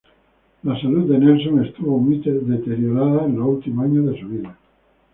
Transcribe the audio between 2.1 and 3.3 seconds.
deteriorada